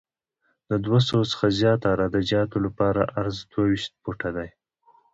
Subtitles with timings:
[0.69, 4.49] د دوه سوه څخه زیات عراده جاتو لپاره عرض دوه ویشت فوټه دی